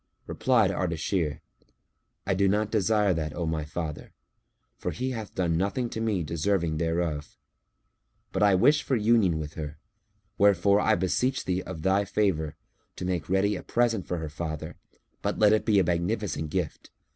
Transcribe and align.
Replied 0.25 0.71
Ardashir, 0.71 1.41
"I 2.25 2.33
do 2.33 2.47
not 2.47 2.71
desire 2.71 3.13
that, 3.13 3.35
O 3.35 3.45
my 3.45 3.65
father, 3.65 4.13
for 4.79 4.89
he 4.89 5.11
hath 5.11 5.35
done 5.35 5.57
nothing 5.57 5.91
to 5.91 6.01
me 6.01 6.23
deserving 6.23 6.77
thereof; 6.77 7.37
but 8.31 8.41
I 8.41 8.55
wish 8.55 8.81
for 8.81 8.95
union 8.95 9.37
with 9.37 9.53
her; 9.53 9.77
wherefore 10.39 10.79
I 10.79 10.95
beseech 10.95 11.45
thee 11.45 11.61
of 11.61 11.83
thy 11.83 12.03
favour 12.05 12.55
to 12.95 13.05
make 13.05 13.29
ready 13.29 13.55
a 13.55 13.61
present 13.61 14.07
for 14.07 14.17
her 14.17 14.29
father 14.29 14.75
(but 15.21 15.37
let 15.37 15.53
it 15.53 15.65
be 15.65 15.77
a 15.77 15.83
magnificent 15.83 16.49
gift!) 16.49 16.89